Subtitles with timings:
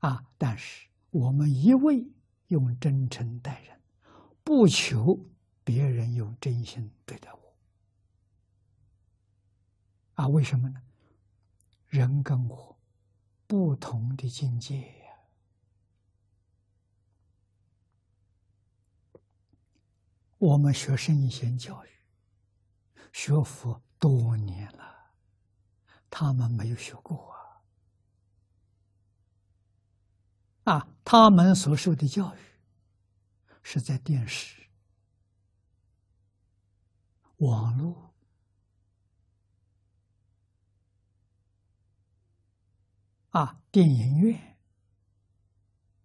[0.00, 0.26] 啊！
[0.36, 2.06] 但是我们一味
[2.48, 3.80] 用真诚待人，
[4.42, 5.18] 不求
[5.62, 7.54] 别人用真心对待我。
[10.14, 10.82] 啊，为什么呢？
[11.88, 12.78] 人跟我
[13.46, 15.16] 不同的境界呀。
[20.38, 21.88] 我们学圣贤教育，
[23.12, 25.12] 学佛多年了，
[26.08, 27.39] 他们没有学过啊。
[30.64, 32.38] 啊，他们所受的教育
[33.62, 34.68] 是在电视、
[37.38, 38.14] 网络。
[43.30, 44.58] 啊，电影院，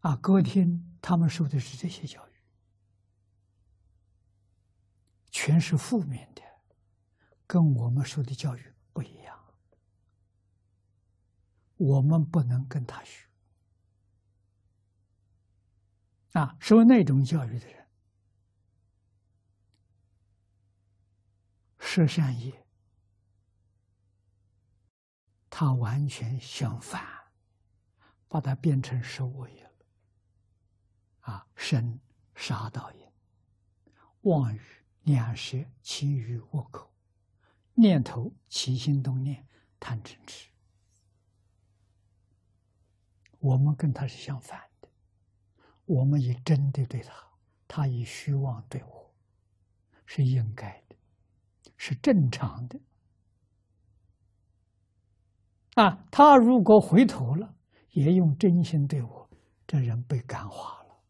[0.00, 2.32] 啊，歌厅，他们受的是这些教育，
[5.30, 6.42] 全是负面的，
[7.46, 9.38] 跟我们受的教育不一样。
[11.76, 13.31] 我们不能跟他学。
[16.32, 17.86] 啊，受那种教育的人，
[21.78, 22.64] 摄善业。
[25.50, 27.06] 他完全相反，
[28.26, 29.70] 把它变成十五业了。
[31.20, 32.00] 啊，生
[32.34, 33.12] 杀盗淫、
[34.22, 34.60] 妄语、
[35.02, 36.90] 两舌、绮语、恶口、
[37.74, 39.46] 念头、起心动念、
[39.78, 40.48] 贪嗔痴，
[43.38, 44.71] 我们跟他是相反。
[45.94, 47.12] 我们以真的对他，
[47.68, 49.12] 他以虚妄对我，
[50.06, 50.96] 是应该的，
[51.76, 52.80] 是正常的。
[55.74, 57.54] 啊，他如果回头了，
[57.90, 59.28] 也用真心对我，
[59.66, 61.02] 这人被感化了。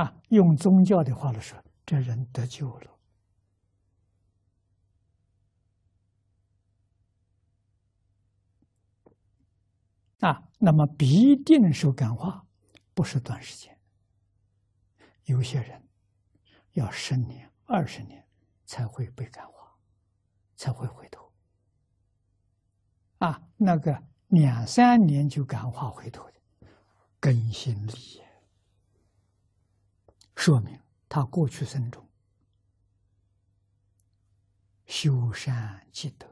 [0.00, 2.97] 啊，用宗教的话来说，这人得救了。
[10.20, 12.46] 啊，那么必定受感化，
[12.94, 13.78] 不是短时间。
[15.24, 15.88] 有些人
[16.72, 18.26] 要十年、二十年
[18.64, 19.54] 才会被感化。
[20.60, 21.32] 才会回头，
[23.18, 26.40] 啊，那个两三年就感化回头的
[27.20, 28.20] 根性利益，
[30.34, 30.76] 说明
[31.08, 32.04] 他过去生中
[34.84, 36.26] 修善积德，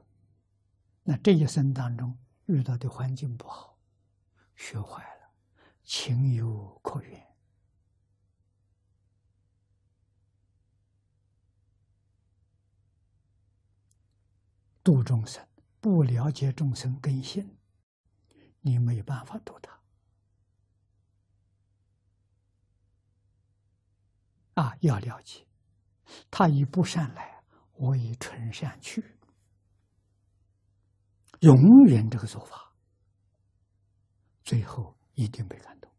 [1.04, 3.75] 那这一生当中遇到的环境不好，
[4.56, 5.30] 学坏了，
[5.84, 7.26] 情有可原。
[14.82, 15.46] 度众生，
[15.80, 17.58] 不了解众生根性，
[18.60, 19.76] 你没办法度他。
[24.54, 25.44] 啊，要了解，
[26.30, 27.42] 他以不善来，
[27.72, 29.18] 我以纯善去，
[31.40, 31.54] 永
[31.86, 32.72] 远这个做法，
[34.46, 35.92] 最后一定被感动。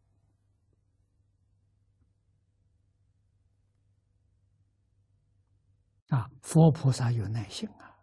[6.08, 8.00] 啊，佛菩萨有耐心啊。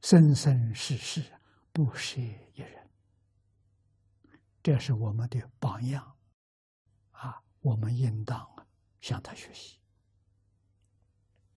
[0.00, 1.22] 生生世世
[1.72, 2.18] 不舍
[2.54, 2.90] 一人，
[4.62, 6.16] 这是我们的榜样
[7.10, 7.42] 啊！
[7.60, 8.66] 我们应当
[9.02, 9.79] 向他学习。